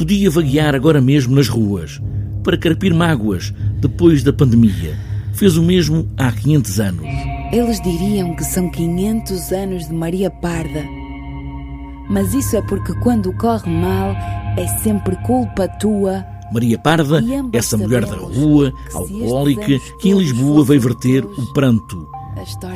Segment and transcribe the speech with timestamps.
[0.00, 2.00] podia vaguear agora mesmo nas ruas,
[2.42, 4.98] para carpir mágoas depois da pandemia.
[5.34, 7.06] Fez o mesmo há 500 anos.
[7.52, 10.86] Eles diriam que são 500 anos de Maria Parda.
[12.08, 14.16] Mas isso é porque quando corre mal
[14.56, 16.24] é sempre culpa tua.
[16.50, 17.22] Maria Parda,
[17.52, 22.08] essa mulher da rua, alcoólica, que em Lisboa veio verter o pranto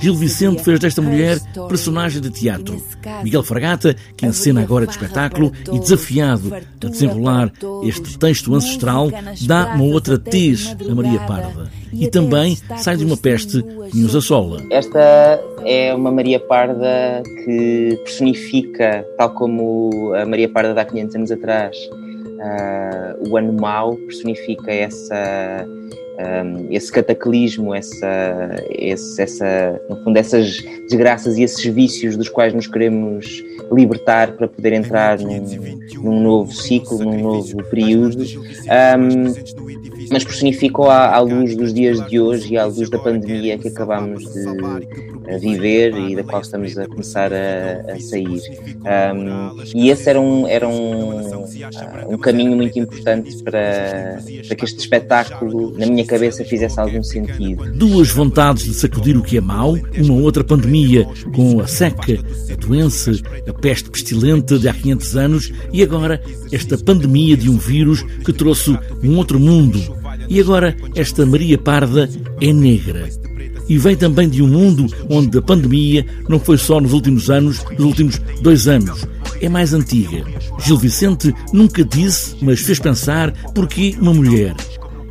[0.00, 2.82] Gil Vicente fez desta mulher personagem de teatro.
[3.22, 9.10] Miguel Fragata, que encena agora de espetáculo e desafiado a desenrolar este texto ancestral,
[9.46, 11.70] dá uma outra tez a Maria Parda.
[11.92, 14.60] E também sai de uma peste que nos assola.
[14.70, 21.16] Esta é uma Maria Parda que personifica, tal como a Maria Parda de há 500
[21.16, 21.76] anos atrás,
[22.44, 25.66] uh, o ano mau, personifica essa
[26.18, 32.52] um, esse cataclismo, essa, esse, essa, no fundo, essas desgraças e esses vícios dos quais
[32.52, 33.42] nos queremos
[33.72, 35.44] libertar para poder entrar num,
[36.02, 39.54] num novo ciclo, num novo período, um,
[40.10, 43.68] mas personificou à, à, luz dos dias de hoje e à luz da pandemia que
[43.68, 48.42] acabamos de viver e da qual estamos a começar a, a sair.
[48.84, 51.44] Um, e esse era um, era um,
[52.08, 57.02] um caminho muito importante para, para que este espetáculo, na minha minha cabeça fizesse algum
[57.02, 57.72] sentido.
[57.72, 62.18] Duas vontades de sacudir o que é mau, uma outra pandemia com a seca,
[62.50, 63.12] a doença,
[63.48, 68.32] a peste pestilente de há 500 anos e agora esta pandemia de um vírus que
[68.32, 69.80] trouxe um outro mundo.
[70.28, 72.08] E agora esta Maria Parda
[72.40, 73.08] é negra
[73.66, 77.64] e vem também de um mundo onde a pandemia não foi só nos últimos anos,
[77.70, 79.06] nos últimos dois anos.
[79.40, 80.22] É mais antiga.
[80.58, 84.54] Gil Vicente nunca disse, mas fez pensar porque uma mulher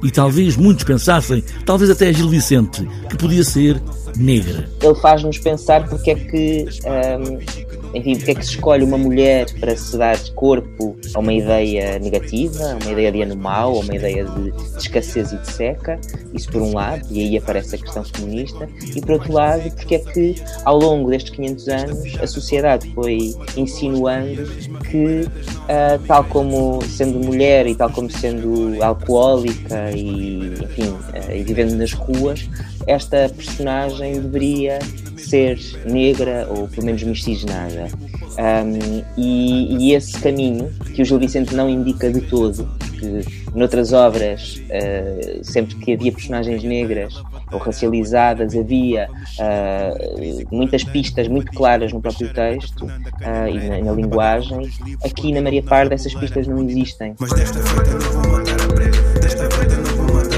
[0.03, 3.81] e talvez muitos pensassem, talvez até Gil Vicente, que podia ser
[4.17, 4.69] negra.
[4.81, 7.62] Ele faz-nos pensar porque é que um,
[7.93, 11.99] enfim, porque é que se escolhe uma mulher para se dar corpo a uma ideia
[11.99, 15.99] negativa, uma ideia de ano mau, a uma ideia de, de escassez e de seca,
[16.33, 19.95] isso por um lado, e aí aparece a questão feminista, e por outro lado, porque
[19.95, 24.43] é que ao longo destes 500 anos a sociedade foi insinuando
[24.89, 31.43] que, uh, tal como sendo mulher e tal como sendo alcoólica e, enfim, uh, e
[31.43, 32.49] vivendo nas ruas,
[32.87, 34.79] esta personagem deveria
[35.17, 37.87] ser negra ou pelo menos miscigenada.
[38.33, 43.21] Um, e, e, esse caminho que o Gil Vicente não indica de todo, porque
[43.53, 47.13] noutras obras, uh, sempre que havia personagens negras
[47.51, 53.91] ou racializadas, havia uh, muitas pistas muito claras no próprio texto uh, e na, na,
[53.91, 54.67] linguagem.
[55.05, 57.15] Aqui na Maria Parda essas pistas não existem.
[57.19, 60.32] Mas desta feita não vou matar a desta feita não vou matar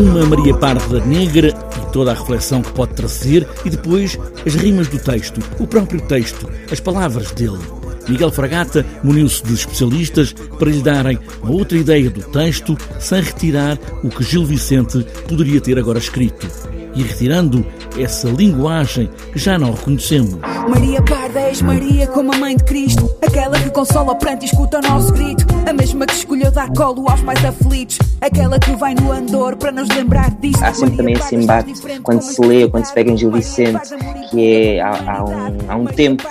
[0.00, 1.52] Uma Maria Parda negra
[1.92, 6.48] toda a reflexão que pode trazer e depois as rimas do texto, o próprio texto,
[6.72, 7.60] as palavras dele.
[8.08, 13.78] Miguel Fragata muniu-se de especialistas para lhe darem uma outra ideia do texto sem retirar
[14.02, 16.48] o que Gil Vicente poderia ter agora escrito
[16.94, 17.64] e retirando
[17.98, 20.38] essa linguagem que já não reconhecemos.
[20.68, 24.46] Maria Parda, és Maria como a mãe de Cristo, aquela que consola o pranto e
[24.46, 28.72] escuta o nosso grito, a mesma que escolheu dar colo aos mais aflitos, aquela que
[28.72, 30.62] vai no andor para nos lembrar disto.
[30.62, 33.80] Há sempre também esse embate quando se lê, quando se pega em Gil Vicente,
[34.30, 36.22] que é há, há, um, há um tempo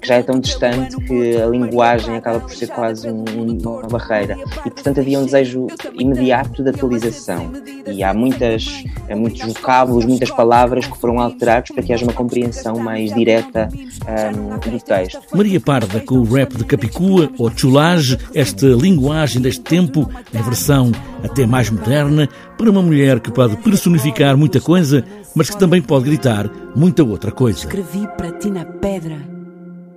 [0.00, 4.36] que já é tão distante que a linguagem acaba por ser quase um, uma barreira
[4.64, 7.52] e portanto havia um desejo imediato de atualização
[7.86, 12.78] e há muitas, muitos vocábulos, muitas palavras que foram alterados para que haja uma compreensão
[12.78, 15.20] mais direta um, do texto.
[15.34, 20.92] Maria Parda com o rap de Capicua ou Chulage, esta linguagem deste tempo, em versão
[21.22, 25.04] até mais moderna, para uma mulher que pode personificar muita coisa,
[25.34, 27.58] mas que também pode gritar muita outra coisa.
[27.58, 29.18] Escrevi para ti na pedra,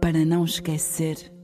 [0.01, 1.38] para não esquecer.